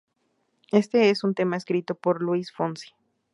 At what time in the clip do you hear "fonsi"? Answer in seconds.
2.51-2.89